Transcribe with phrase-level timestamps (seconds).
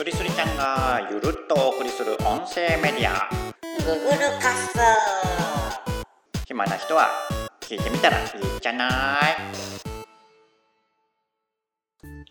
[0.00, 3.28] すりすりちゃんがゆるっとお送りする音声メディア。
[3.84, 4.78] ググルカス
[6.46, 7.10] 暇な人は
[7.60, 8.26] 聞いてみたらいい
[8.62, 9.36] じゃない。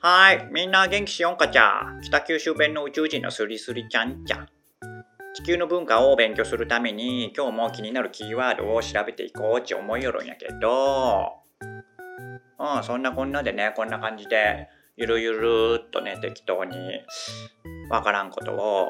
[0.02, 1.84] はいみんな元気しよんかちゃ。
[2.02, 4.48] 北九州弁の宇宙人のすりすりちゃんじゃ。
[5.36, 11.34] 地球の文化を勉強するために今日も気になるキーワードを調べていこうって思いよるんやけど。
[11.62, 14.70] うんそんなこんなでねこんな感じで
[15.00, 16.76] ゆるゆるっとね適当に
[17.90, 18.90] わからんことを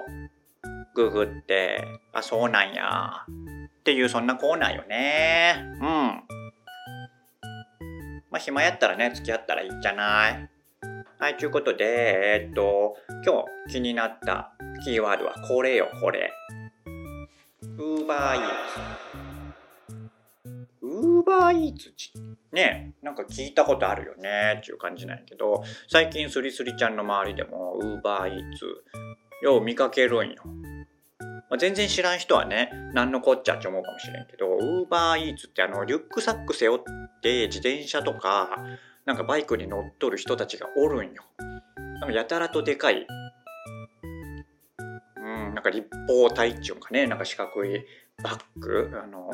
[0.96, 3.25] ググってあそうなんや
[3.79, 5.54] っていうそんなコーナーよね。
[5.75, 5.84] うん。
[8.32, 10.50] まあ暇やったらね付き合ったらいいんじゃない。
[11.20, 14.51] はいということでえー、っと今日気になった
[14.84, 16.34] キーワードはこれよこれ。
[17.78, 18.48] ウーバーイー
[19.87, 19.96] ツ。
[20.82, 21.93] ウーバーイーツ
[22.52, 28.66] ねなんか聞いたことあるよねっていう感じなんやけど最近スリスリちゃんの周りでもウーバーイーツ
[29.42, 30.44] よう見かけるんよ。
[31.50, 36.80] まあ、全然知らん人はね何のこっちゃって思うかもしれんけどウーバーイーツってあのリュックサック背負っ
[37.22, 38.50] て自転車とか
[39.06, 41.23] なんかバイクに乗っとる人たちがおるんよ。
[42.00, 43.08] なんかやたらとでかい
[45.18, 47.86] うんなんか立方体っていうかねなんか四角い
[48.23, 49.32] バッグあの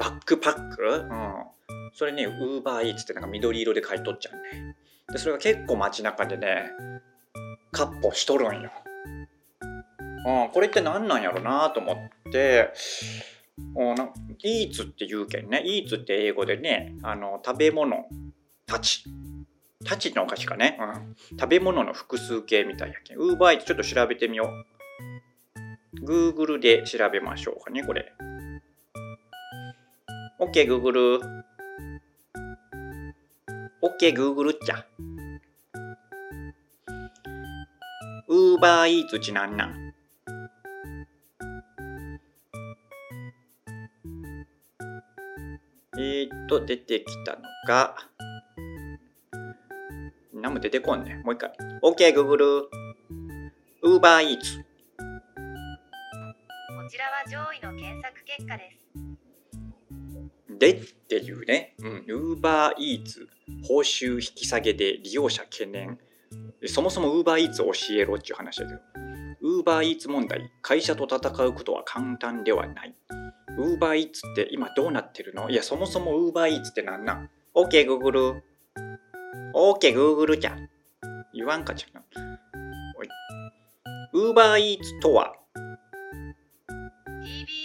[0.00, 1.44] バックパック、うん、
[1.92, 4.76] それねウーバーイーツってなんか緑色で買い取っちゃうね。
[5.12, 6.70] でそれが結構街中でね
[7.70, 8.70] カッポしとるんよ、
[10.26, 12.72] うん、これって何なんやろなと思って。
[13.74, 14.08] おな
[14.42, 15.62] イーツって言うけんね。
[15.66, 18.06] イーツって英語でねあの食べ物
[18.66, 19.04] たち。
[19.84, 23.18] たちのお菓子かね、うん、食べ物の複数形みたいやけん。
[23.18, 24.50] ウーバーイーツちょっと調べてみよ
[26.04, 26.04] う。
[26.04, 28.12] Google で調べましょうかねこれ
[30.40, 31.20] OK Google
[33.82, 34.86] OK Google っちゃ。
[38.26, 39.92] ウーバーイーツちなんなん？
[45.98, 47.96] えー、っと出てきたのが。
[50.32, 51.52] 何も出てこんねもう一回。
[51.82, 52.62] OK Google
[53.82, 54.00] ウー
[60.60, 63.26] でっていうね、うん、Uber Eats
[63.66, 65.98] 報酬引き下げで利用者懸念。
[66.66, 68.80] そもそも Uber Eats を教えろっていう話だけど。
[69.42, 72.94] Uber Eats 問題会社と戦うことは簡単ではない。
[73.58, 75.48] Uber Eats って今どうなってるの？
[75.48, 78.42] いやそもそも Uber Eats ってなんなん ?OK Google
[79.54, 80.68] OK Google じゃん。
[81.32, 82.04] 言わんかじゃん。
[82.96, 83.08] おい。
[84.14, 85.68] Uber Eats とは？TBS
[87.20, 87.59] ニュース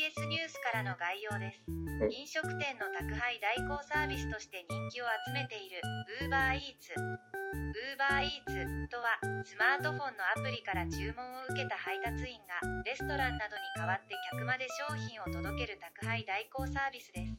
[0.76, 1.64] からの概要です。
[2.12, 5.80] 飲食店の宅配代行サービスとして人気を集めている
[6.20, 6.92] UberEats。
[7.96, 9.16] UberEats とは
[9.46, 17.32] スマートフォンのアプリから注文を受けた配達員がレストランなどに代わって客まで商品を届ける宅配代行サービスです。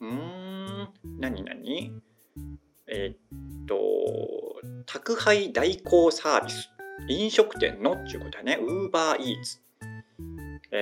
[0.00, 0.88] うーん
[1.20, 2.00] 何何？
[2.88, 3.76] えーっと
[4.86, 6.70] 宅配代行サービス
[7.08, 9.69] 飲食店のっていうことだね UberEats えー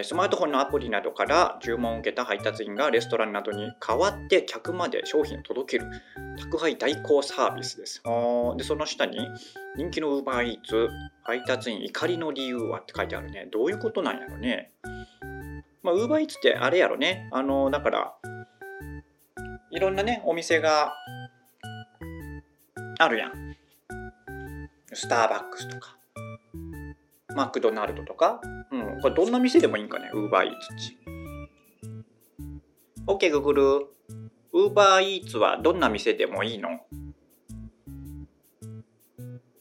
[0.03, 5.91] スマートフォンのアプリなどから注文を受けた配達員がレストランなどに代わって客まで商品を届ける
[6.38, 8.03] 宅配代行サービスです。
[8.56, 9.19] でその下に
[9.77, 10.88] 人気の UberEats
[11.22, 13.48] 配達員怒りの理由はって書いてあるね。
[13.50, 14.72] どういうことなんやろね。
[15.82, 17.28] まあ UberEats ってあれやろね。
[17.32, 18.15] あのだから
[19.71, 20.93] いろんなねお店が
[22.98, 23.32] あるやん。
[24.93, 25.97] スターバックスとか
[27.38, 28.41] マクドナルドとか、
[28.72, 30.99] うん、これどんな店でもいいんかね、ウーバーイーツっち。
[33.06, 33.87] OK、Google。
[34.53, 36.81] ウーバーイーツはどんな店でもいいの？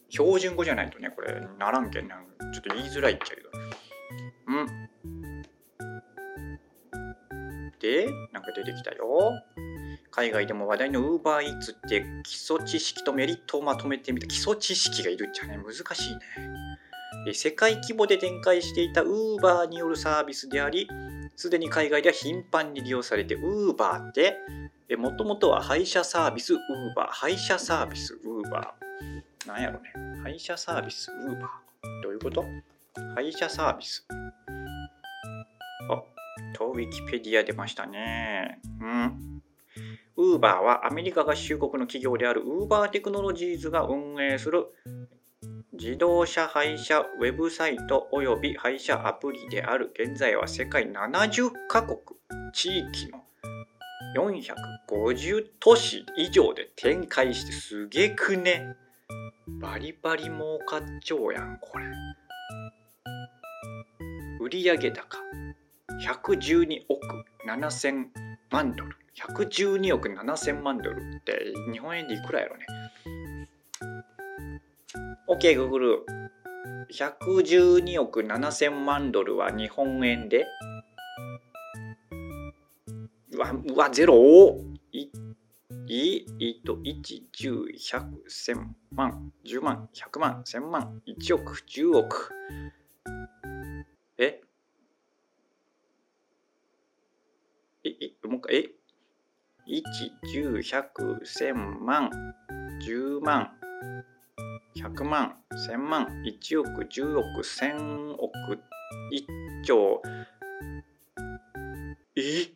[0.09, 2.15] 標準語じゃないとね、これ、ならんけんな
[2.51, 3.49] ちょっと言いづらいっちゃけど。
[4.47, 4.67] うん。
[7.79, 9.05] で、なんか出てきたよ。
[10.09, 16.19] 海外でも話題の UberEats って基礎知識とメリットをまとめてみた基礎知識がいるっちゃね難しいね。
[17.33, 20.87] 世界規模で展開していた Uber によるサービスであり
[21.35, 24.37] すでに海外では頻繁に利用されて Uber って
[24.97, 26.59] もともとは配車サービス Uber
[27.09, 28.71] 配車サービス Uber
[29.45, 29.93] なんやろね。
[30.23, 31.37] 配車サービス Uber
[32.03, 32.43] どういうこと？
[33.15, 34.05] 配車サービス。
[35.89, 36.03] あ
[36.55, 38.59] とウィキペディア出ましたね。
[38.81, 39.41] うん。
[40.17, 44.65] ウーバーはアメリカ合衆国の企業であるウーバーテクノロジーズが運営する
[45.79, 51.99] 自動車配車ウェブサイトおよび配車アプリである現在は世界70カ国
[52.51, 53.23] 地域の
[54.15, 58.75] 450都市以上で展開してすげくね。
[59.61, 61.85] バリバリ儲かっちゃうやんこれ。
[64.41, 65.19] 売上高
[66.01, 68.05] 112億7000
[68.49, 68.95] 万ドル。
[69.15, 72.65] 112億7000万ドルって日本円でいくらやろね。
[75.27, 76.05] OK Google
[76.89, 80.45] 112億7000万ドルは日本円で？
[83.33, 84.57] うわうわゼロ？
[84.93, 85.09] い
[85.89, 87.01] いいと1、
[87.33, 88.55] 10、100、1000
[88.91, 92.29] 万、10万、100万、1000万、1億、10億。
[94.17, 94.41] え？
[97.83, 98.69] え、え、もう一回、え
[99.67, 99.83] ?1、
[100.33, 102.09] 10、100、1000万、
[102.81, 103.51] 10万、
[104.81, 108.59] 100万、1000万、1億、10億、1000億、
[109.11, 110.01] 1兆。
[112.15, 112.51] え？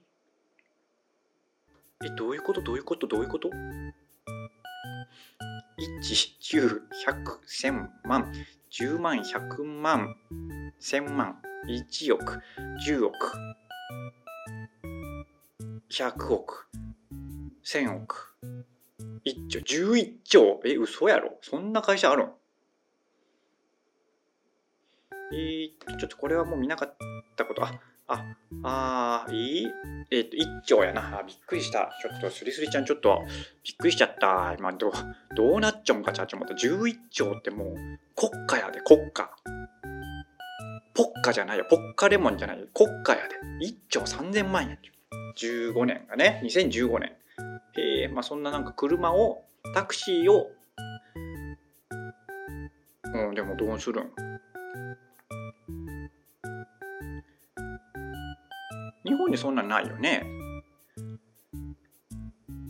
[2.03, 2.61] え、どういうこと？
[2.61, 3.07] どういうこと？
[3.07, 3.53] どういうこと ?1、
[6.41, 8.31] 10、100、1000万、
[8.71, 10.15] 10万、100万、
[10.79, 12.39] 1000万、1億、
[12.87, 13.15] 10億、
[15.91, 16.67] 100億、
[17.63, 18.30] 1000億、
[19.25, 20.61] 1兆、11兆。
[20.65, 21.37] え、嘘やろ？
[21.41, 22.31] そんな会社あるん？
[25.33, 26.95] えー、ちょっとこれはもう見なかっ
[27.37, 29.67] たこと、あ、あ、あー、いい？
[30.11, 31.19] えっ、と、1兆やな。
[31.19, 31.89] あ、びっくりした。
[32.01, 33.21] ちょっと、スリスリちゃん、ちょっと、
[33.63, 34.53] びっくりしちゃった。
[34.57, 34.91] 今、どう、
[35.35, 37.75] どうなっちゃうんか、ちゃちょっと、11兆ってもう、
[38.15, 39.31] 国家やで、国家。
[40.93, 41.65] ポッカじゃないよ。
[41.69, 42.67] ポッカレモンじゃないよ。
[42.73, 43.35] 国家やで。
[43.65, 44.77] 1兆3000万円。
[45.37, 47.15] 15年がね、2015年。
[47.77, 50.51] えー、まあそんななんか車を、タクシーを、
[53.13, 54.11] うん、でもどうするん？
[59.05, 60.25] 日本にそんなんないよね。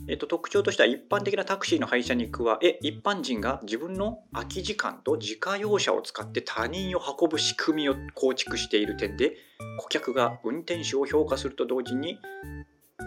[0.08, 9.36] えっと、特徴としては一般的なタクシーの配車に加え一般人が自分の空き時間と自家用車を使って他人を運ぶ仕組みを構築している点で
[9.78, 12.18] 顧客が運転手を評価すると同時に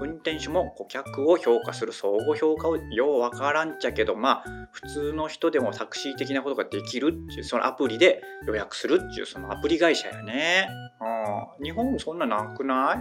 [0.01, 10.67] 運転手も顧客を評価する相互評価をようわからんちゃけどまあ普通の人でもタクシー的なことができるっていうそのアプリで予約するっていうそのアプリ会社やね。
[11.59, 12.97] うん、日本そんななくない？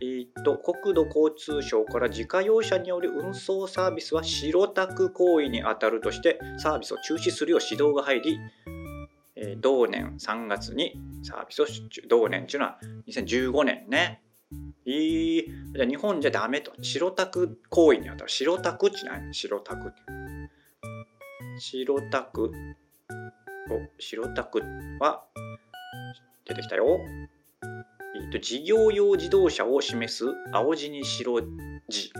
[0.00, 8.38] えー、っと国土交通省から自家用車による運送サービスは白タク行為にあたるとしてサービスを中止するよう指導が入り、
[9.40, 12.02] え、同年3月にサービスを出中。
[12.08, 14.22] 同年っていうのは2015年ね。
[14.86, 15.44] えー、
[15.74, 16.72] じゃあ日本じゃダメと。
[16.82, 18.30] 白タク行為にあたる。
[18.30, 19.32] 白タクって何？
[19.32, 19.92] 白タク
[21.58, 22.50] 白タク。
[23.70, 24.62] お白タク
[24.98, 25.24] は
[26.46, 26.98] 出てきたよ。
[28.16, 30.24] えと、事業用自動車を示す。
[30.52, 31.42] 青字に白
[31.88, 32.12] 字。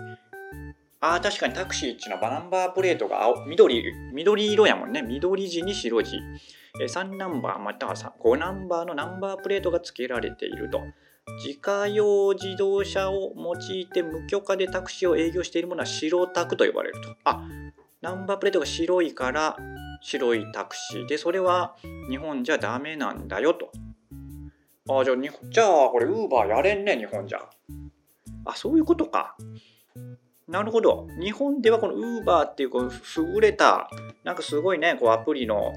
[1.00, 3.46] あ、確かにタクシーっていうのはバナンバープレートが青。
[3.46, 3.82] 緑
[4.12, 5.02] 緑色やもんね。
[5.02, 6.20] 緑字に白字。
[6.86, 10.80] 3ナンバーまたは5ナンバーのナンバープレートが付けられていると。
[11.44, 17.16] 自家用自動車を用いて無許可でタクシーを営業しているものは白タクと呼ばれると。
[17.24, 17.42] あ
[18.00, 19.56] ナンバープレートが白いから
[20.00, 21.06] 白いタクシー。
[21.06, 21.76] でそれは
[22.08, 23.70] 日本じゃダメなんだよと。
[24.90, 25.16] あじゃあ
[25.50, 27.40] じゃあこれウーバーやれんね日本じゃ。
[28.44, 29.36] あそういうことか。
[30.46, 31.06] なるほど。
[31.20, 33.90] 日本ではこのウーバーっていうこの優れた
[34.24, 35.74] なんかすごいねこうアプリの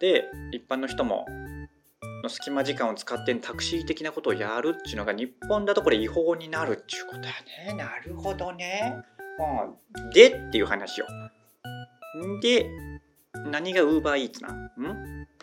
[0.00, 1.26] で一般の人も
[2.22, 7.32] の隙間時間を使ってタクシー的なことをやるっていうのが日本だとこれ違法になるっていうことや
[7.66, 7.74] ね。
[7.76, 9.04] なるほどね、
[9.98, 11.06] うん、でっていう話を
[12.40, 12.66] で
[13.50, 14.70] 何がウーバーイーツなん？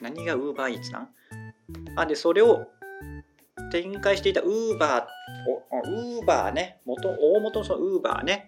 [0.01, 1.09] 何がウーバーイーツなん？
[1.95, 2.67] あでそれを
[3.71, 8.45] 展開していたウーバー、ウーバーね、元大元のウーバーね、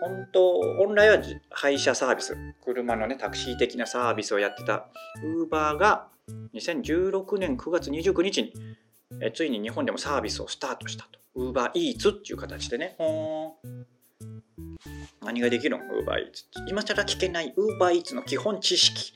[0.00, 1.18] 本当、本来は
[1.50, 4.88] 配車サービス、車のね、タクシー的なサービスをやってた
[5.22, 6.08] ウーバーが
[6.54, 8.52] 2016年9月29日に
[9.20, 11.18] えついに日本でもサービスをスタートしたと。
[11.34, 12.96] ウーバーイーツっていう形でね。
[15.22, 19.12] 何ができるのウーバーイーツ今更聞けないウーバーイーツの基本知識。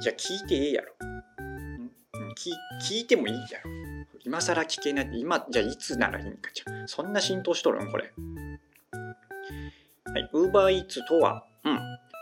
[0.00, 0.94] じゃあ聞いてええやろ。
[2.82, 3.70] 聞いてもいいやろ。
[4.24, 5.10] 今更聞けない。
[5.14, 8.12] 今、じゃあいつならいいんかじゃそんな浸透しとるんこれ。
[10.04, 10.30] はい。
[10.32, 11.78] ウーバーイーツとは、うん。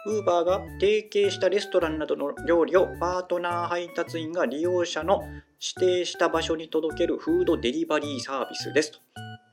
[0.06, 5.22] ウーバーが提携したレストランなどの料理をパートナー配達員が利用者の
[5.60, 8.98] 指定した場所に届けるフードデリバリーサービスですと。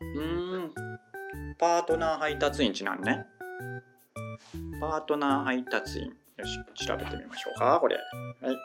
[0.01, 0.73] うーん。
[1.57, 3.25] パートナー配達員ちなんね。
[4.79, 6.05] パートナー配達員。
[6.37, 7.97] よし、調べてみましょうか、これ。
[8.41, 8.55] はい。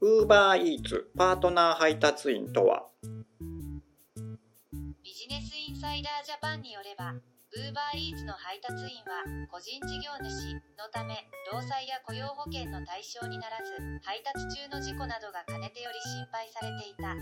[0.00, 2.84] ウーバーイーツパートナー配達員とは？
[5.02, 7.14] ビジネスインサイダージャパンによれば
[7.56, 13.72] UberEats の配達員は個人事業主のため労災や雇用保険の対象にならず
[14.04, 17.16] 配達中の事故などがかねてより心配されていた。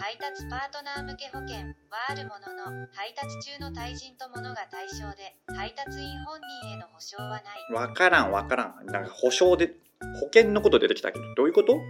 [0.00, 1.56] 配達パートナー向け保険
[1.88, 7.42] はあるものの配達中の対人と物が対象で配達員本人への保証はない。
[7.72, 8.86] わからんわからん。
[8.86, 9.72] なんか保証で
[10.20, 11.34] 保険のこと出てきたけど。
[11.34, 11.76] どういうこと？
[11.76, 11.80] ん？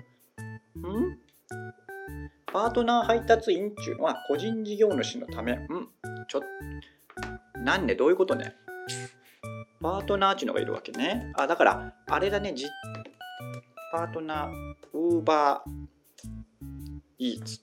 [2.47, 5.55] パートナー配達員っていうのは個人事業主のため。
[5.55, 5.69] ん。
[6.29, 6.47] ちょっと
[7.57, 7.95] なんで？
[7.95, 8.55] どういうことね？
[9.81, 11.33] パートナーっていうのがいるわけね。
[11.37, 12.55] あだからあれだね。
[12.55, 12.67] じ
[13.93, 14.51] パートナー
[14.93, 15.71] ウーバー
[17.19, 17.61] イーツ。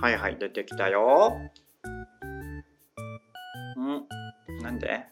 [0.00, 1.36] はいはい出てきたよ。
[3.76, 4.62] ん？
[4.62, 5.07] なんで？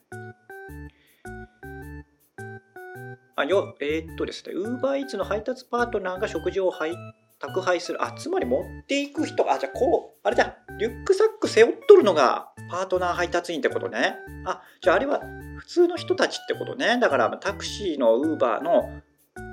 [3.49, 3.77] よ。
[3.81, 6.95] えー、っとですねウーバーイーツの配達パートナーが食事を配
[7.39, 8.03] 宅配する。
[8.05, 9.51] あつまり持っていく人。
[9.51, 14.17] あじゃあこうあれだリュックサック背負っとるのがパートナー配達員ってことね。
[14.45, 15.21] あじゃああれは
[15.59, 16.99] 普通の人たちってことね。
[16.99, 19.03] だからタクシーのウーバーの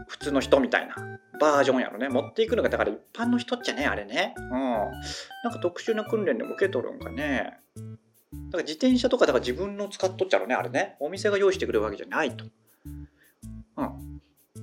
[0.08, 0.96] 普通の人みたいな
[1.40, 2.10] バージョンやろね。
[2.10, 4.34] 持っていくのがだから一般の人っちゃねあれね。
[4.38, 4.52] うん。
[4.52, 7.60] なんか特殊な訓練でも受け取るんかね。
[7.76, 10.96] だから自転車とかだから自分の使っとっちゃろねあれね。
[11.00, 12.46] お店が用意してくれるわけじゃないと。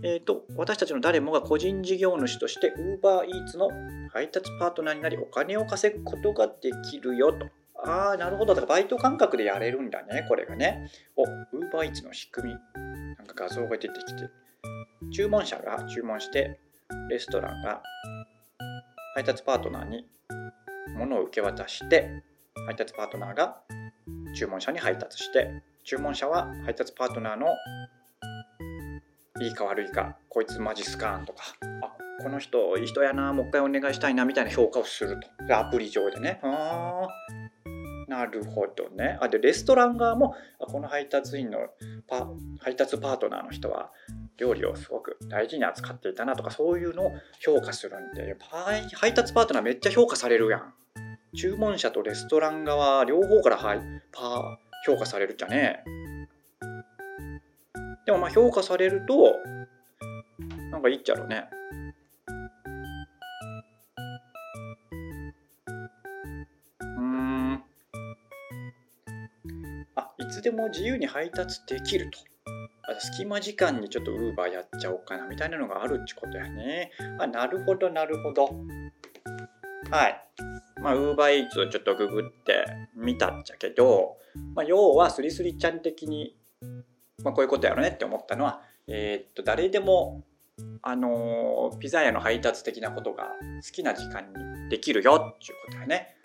[0.02, 3.68] えーと、私たちの誰もが個人事業主として UberEats の
[4.12, 7.46] 配達パートナーになりお金を稼ぐことができるよと。
[7.84, 8.54] ああ、なるほど。
[8.54, 10.90] だからバイト感覚でやれるんだね、これがね。
[11.16, 12.58] お、UberEats の仕組み。
[13.16, 14.30] なんか画像が出てきて。
[15.12, 16.58] 注文者が注文して、
[17.08, 17.82] レストランが
[19.14, 20.06] 配達パートナーに
[20.96, 22.22] 物を受け渡して、
[22.66, 23.56] 配達パートナーが
[24.34, 27.46] 注文者に配達して、注文者は配達パートナーの
[29.40, 31.42] いいか悪いかこいつマジスカーンとか
[31.82, 35.18] あこの人いい人やなもう一回お願いしたいなみたいな評価をする
[35.48, 35.56] と。
[35.58, 36.38] アプリ上でね。
[36.42, 37.06] あ
[38.08, 39.16] なるほどね。
[39.20, 41.58] あでレストラン側もこの配達員の
[42.06, 42.28] パ
[42.58, 43.90] 配達パートナーの人は
[44.36, 48.36] 料理をすごく大事に扱っていたなとかそういうのを評価するんで
[48.94, 50.74] 配達パートナーめっちゃ評価されるやん。
[51.36, 53.80] 注文者とレストラン側両方からはい
[54.12, 54.42] パー
[54.84, 56.09] 評価されるじゃねえ。
[58.06, 59.36] でもまあ評価されると
[60.70, 61.48] なんかいいっちゃろうね。
[66.80, 67.54] うん
[69.96, 72.18] あいつでも自由に配達できると。
[72.88, 76.90] あ隙間時間にちょっとウーバーやっちゃおうかなみたいなのがあるってことやね。
[77.18, 78.50] あなるほどなるほど。
[79.90, 80.24] はい。
[80.80, 82.64] まあ、ウーバーイーツをちょっとググって
[82.96, 84.16] みたっちゃけど、
[84.54, 86.36] まあ、要はスリスリちゃん的に
[87.24, 90.24] まあ、こういうことやろねって思ったのは、えー、っと誰でも
[90.82, 93.24] あのピザ屋の配達的なことが
[93.64, 96.16] 好きな時間にできるよっていうことやね。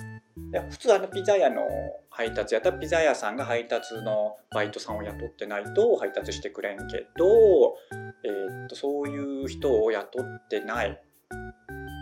[0.51, 1.61] で普通あのピザ屋の
[2.09, 7.77] 配達やったらピザ屋さんが配達のバイトさんを雇ってないと配達してくれんけど、
[8.23, 11.01] えー、っとそういう人を雇ってない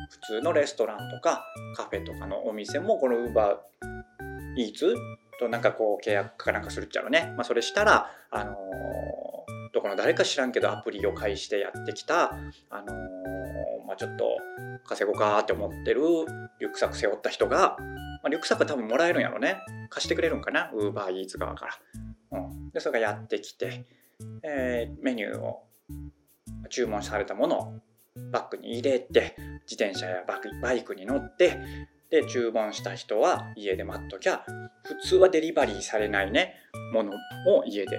[0.09, 1.43] 普通のレストランとか
[1.75, 3.57] カフェとかのお店もこの Uber
[4.57, 4.95] Eats
[5.43, 8.55] となんかこう契約かなんかするっちゃろね、まあ、それしたら、あの、
[9.73, 12.33] どこの誰か知らんけどアプリを介してやってきた、
[12.69, 12.93] あの、
[13.88, 14.38] まあ、ちょっと
[14.85, 16.01] 稼ごうかって思ってる
[16.59, 19.57] リュックサック背負った人が、まあ、リュックサック多分もらえるんやろね。
[19.89, 20.71] 貸してくれるんかな？
[20.73, 21.67] ウーバーイーツ側か
[22.31, 23.85] ら、うん、でそれがやってきて、
[24.43, 25.63] えー、メニューを
[26.69, 27.73] 注文されたものを
[28.31, 29.35] バッグに入れて
[29.69, 30.23] 自転車や
[30.62, 31.57] バイクに乗って
[32.13, 34.46] で注文した人は家で待っときゃ
[34.84, 36.53] 普通はデリバリーされないね
[36.93, 37.12] もの
[37.48, 37.98] を家で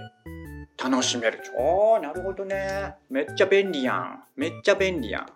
[0.81, 1.41] 楽しめる。
[1.59, 2.95] あーなるほどね。
[3.11, 4.23] めっちゃ便利やん。
[4.37, 5.27] めっちゃ便利やん。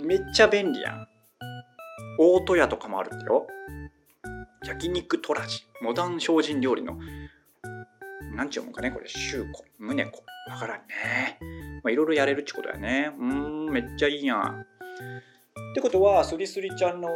[0.00, 1.08] めっちゃ便利やん。
[2.20, 3.46] 大戸屋とかもあるんだよ。
[4.64, 6.98] 焼肉トラジモダン精進料理の。
[8.36, 9.08] なんちゅうもんかねこれ。
[9.08, 10.22] シューコ胸子。
[10.50, 11.38] わからんね。
[11.82, 13.12] まあいろいろやれるってことやね。
[13.18, 14.66] うんめっちゃいいやん。
[15.70, 17.08] ってことはスリスリちゃんの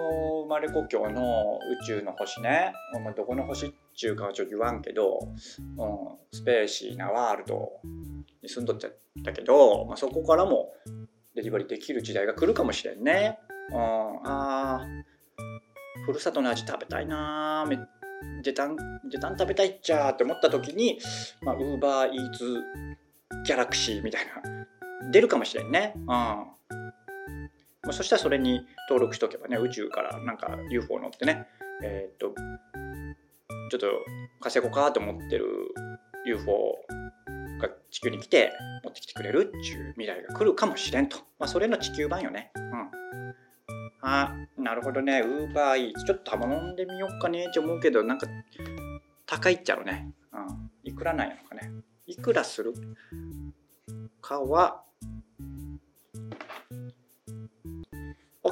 [0.45, 5.37] 生まれ故郷の宇宙の星ね、まあ、どこの星っちゅうかはちょっと言わんけど、うん、
[6.33, 7.71] スペーシーなワールド
[8.43, 10.69] に住んどっちゃったけど、まあ、そこからも
[11.35, 13.39] デリバリーできる時代が来るかもしれんね。
[13.71, 13.79] うん、
[14.25, 14.87] あ
[16.05, 17.79] ふるさとの味食べたいなめ
[18.43, 18.77] 時短
[19.11, 20.99] 時短食べたいっちゃって思った時に
[21.43, 22.63] ウーバーイーツ
[23.47, 25.95] ギャラクシーみたいな出るかもしれんね。
[25.97, 26.53] うん
[27.85, 31.47] まあ、そしたらそれに登録しとけばね宇宙からなんか UFO 乗ってね
[31.83, 32.35] えー、っと
[33.71, 33.87] ちょっと
[34.41, 35.47] 稼ごうかと思ってる
[36.25, 36.77] UFO
[37.61, 38.53] が地球に来て
[38.85, 41.19] 持ってきてくれるっていう未来が来るかもしれんと。
[41.39, 42.51] まあ、それの地球版よね。
[42.57, 42.91] うん。
[44.03, 45.21] あ、なるほどね。
[45.21, 46.05] ウーバーイーツ。
[46.05, 48.27] ちょっと頼んでみようかねって思うけど、なんか
[49.27, 50.13] 高いっちゃろね。
[50.33, 50.71] うん。
[50.85, 51.71] いくらなんやのかね。
[52.07, 52.75] いくらする
[54.21, 54.83] かは、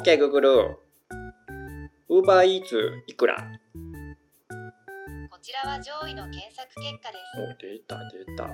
[0.00, 0.76] OK、Google。
[2.08, 3.36] ウーバーイーツいくら？
[3.36, 3.42] こ
[5.42, 7.22] ちらは上位の検索結果です。
[7.36, 8.48] お、出た出た。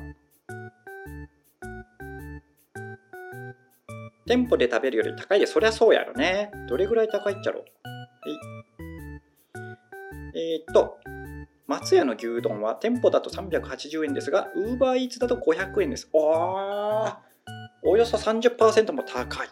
[4.27, 6.51] 店舗で食べるより高いで、そりゃそうやろね。
[6.69, 7.65] どれぐらい高いっちゃろ
[10.35, 10.99] えー、っと、
[11.69, 16.09] 松屋の牛丼は店舗だと380円ですが、ウーバーイーツだと500円です。
[16.13, 17.17] おー、
[17.85, 19.49] およそ30%も高い。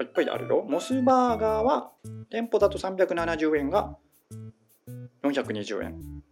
[0.00, 0.64] いっぱいあるよ。
[0.68, 1.92] モスバーガーは
[2.30, 3.96] 店舗だと370円が
[5.22, 6.22] 420円。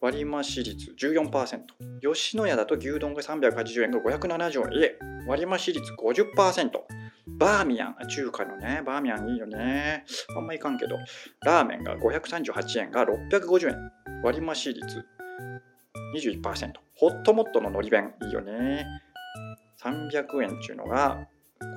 [0.00, 1.60] 割増率14%。
[2.02, 4.78] 吉野家だと牛丼が380円が570円。
[4.78, 6.70] いえ、割増率50%。
[7.38, 10.04] バーミヤン、中華のね、バーミヤンいいよね。
[10.36, 10.98] あんまいかんけど。
[11.42, 13.76] ラーメンが538円が650円。
[14.22, 15.06] 割増率
[16.14, 16.72] 21%。
[16.96, 18.86] ホットモットののり弁いいよね。
[19.82, 21.26] 300円っていうのが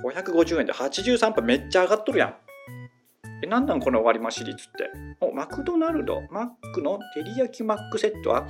[0.03, 2.35] 550円で83%めっちゃ上がっとるやん。
[3.43, 4.89] え、なんなんこの割増率って。
[5.21, 8.47] お、マクドナルド、マックの照り焼きマックセットは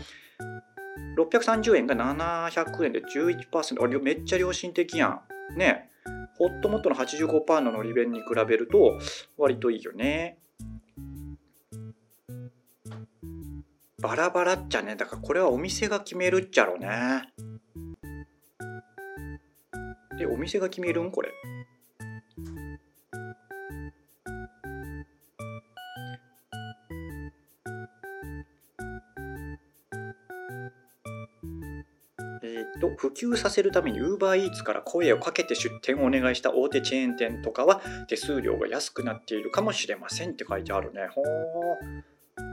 [1.17, 3.83] 630円が700円で11%。
[3.83, 5.21] あれ、めっちゃ良心的やん。
[5.57, 5.89] ね
[6.37, 8.99] ホットモットの85%ののり弁に比べると
[9.37, 10.37] 割といいよね。
[13.99, 14.95] バラバラっちゃね。
[14.95, 17.23] だからこれはお店が決めるっちゃろうね。
[20.17, 21.11] で、お店が決めるん？
[21.11, 21.31] これ。
[32.79, 41.07] と普及させるために UberEats から声をかけて出店をお願いした大手チェーン店とかは手数料が安くなっているかもしれませんって書いてあるね。
[41.11, 41.25] ほー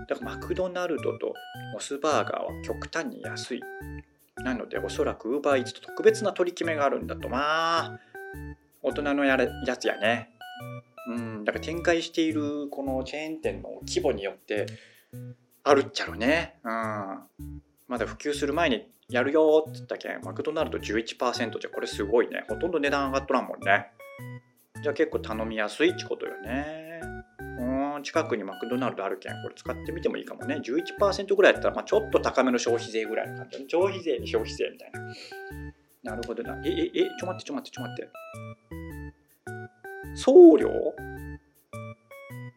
[0.08, 1.34] だからマクドナルドと
[1.74, 3.60] モスバーガーは極端に安い。
[4.44, 8.00] なのでおそらく UberEats と特別な取り決めがあるんだとまあ
[8.82, 10.30] 大人のやれやつやね。
[11.06, 14.66] うん、だから展開しているこのチェーン店の規模によって
[15.62, 16.60] あるっちゃろね。
[16.62, 16.72] うん。
[17.88, 22.44] まだ普及する前にやるよって言ったけん、マクドナルド11%じゃこれすごいね。
[22.48, 23.86] ほとんど値段上がっとらんもんね。
[24.82, 26.93] じゃあ結構頼みやすいってことよね。
[28.04, 30.60] 近くにマクドナルドあるけん、これ使ってみてもいいかもね。
[30.62, 35.00] 11%ぐらいやったら、まあ、ちょっと高めの消費税ぐらいの感じ消費税に消費税みたいな。
[36.12, 36.60] なるほどな。
[36.64, 38.10] え、え、え、ちょ待ってちょ待ってちょ待って。
[40.14, 40.70] 送料？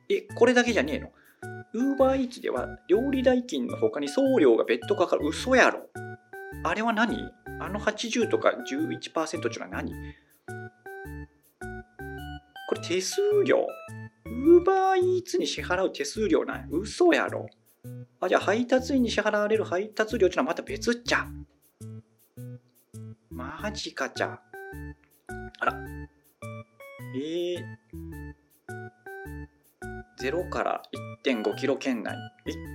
[0.10, 1.12] え、これだけじゃねえの？
[1.74, 5.26] ウーバーイーツでは料理代金の他に送料が別途かかる。
[5.28, 5.90] 嘘やろ。
[6.64, 7.32] あれは何？
[7.60, 9.92] あの80とか11%っていうのは何？
[12.70, 13.66] これ手数料？
[14.38, 17.48] ウーバーイーツに支払う手数料ない嘘やろ。
[18.20, 21.26] あ、じゃあ配達員に支払われる配達料っていうのはまた別っちゃ。
[23.32, 24.40] マジかちゃ。
[25.60, 25.74] あら。
[27.16, 27.62] えー、
[30.20, 30.82] 0から
[31.26, 32.16] 1.5キロ圏内。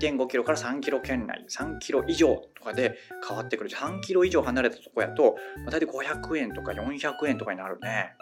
[0.00, 1.46] 1.5キロから3キロ圏内。
[1.48, 2.96] 3キロ以上とかで
[3.26, 3.70] 変わってくる。
[3.70, 8.16] 3キロ以上離れたとこやと、まあ、大体500円とか400円とかになるね。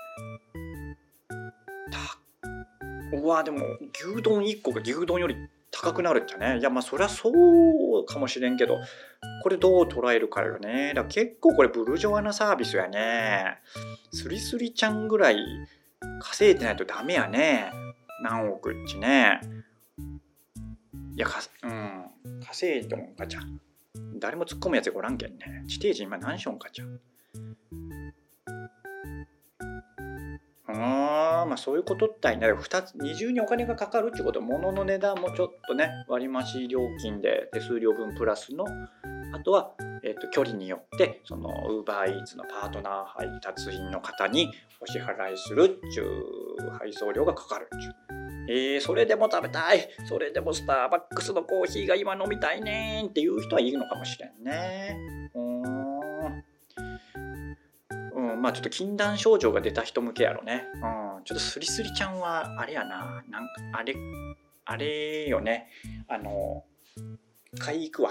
[3.13, 5.37] うわでも牛丼1個が牛丼より
[5.71, 8.79] 高くなるっちゃねいやまあそりゃそうかもしれんけど
[9.43, 10.93] これどう捉えるかよね。
[10.95, 13.59] だから結構これブルジョワなサービスやね。
[14.13, 15.39] スリスリちゃんぐらい
[16.21, 17.71] 稼いでないとダメやね。
[18.23, 19.41] 何億っちね。
[21.17, 22.05] いやかうん。
[22.47, 23.41] 稼いでもんかちゃ。
[24.19, 25.65] 誰も突っ込むやつおらんけんね。
[25.67, 26.85] 地底人今何しょんかちゃ
[30.75, 38.65] あまあそういうことったいね2つ二重にお金がかかるってこと物の値段もちょっとね割増料金で手数料分プラスの
[39.33, 47.95] あとは、えーと、距離によってその UberEats のパートナー配達員の方にお支払いするっちゅう配送料がかかるっちゅう。
[48.49, 54.97] えー、それでも食べたいそれでもスターバックスのコーヒーが今飲みたいねんっていう人はいるのかもしれんね。
[55.35, 55.50] うん、
[58.41, 60.65] まあちょっと禁断症状が出た人向けやろね。
[60.75, 63.23] うん、ちょっとスリスリちゃんはあれやな。
[63.29, 63.95] なんかあれ、
[64.65, 65.69] あれよね。
[66.09, 66.65] あの、
[67.59, 68.11] 買い行くわ。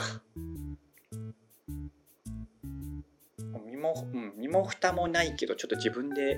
[3.65, 6.37] 身も、うん、身も蓋もないけど、ちょっと自分で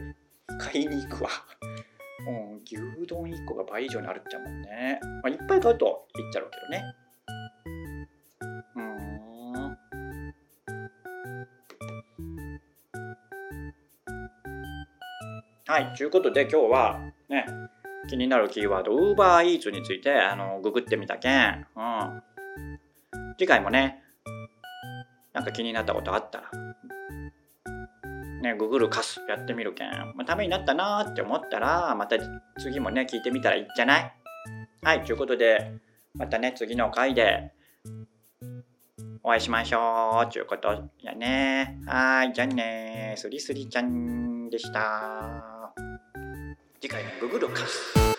[0.59, 1.29] 買いに行くわ。
[2.27, 2.75] うん、牛
[3.07, 4.99] 丼1個が倍以上にあるっちゃもんね。
[5.23, 6.83] まあ、いっぱい買うといっちゃうけどね。
[15.71, 17.45] はい、ということで今日はね、
[18.09, 21.65] 気になるキーワード、UberEats についてあのググってみたけん。
[21.77, 22.21] うん。
[23.37, 24.03] 次回もね、
[25.31, 26.51] なんか気になったことあったら、
[28.41, 32.17] ね、ググるカスやってみるけん、まあ、ためになったなーって思ったら、また
[32.59, 34.13] 次もね、聞いてみたらいいんじゃない？
[34.81, 35.71] はい、ということで、
[36.15, 37.53] またね、次の回で
[39.23, 41.79] お会いしましょうということやね。
[41.85, 45.60] はい、じゃあねすりすりちゃんでした。
[46.81, 48.10] 次回のググるカス。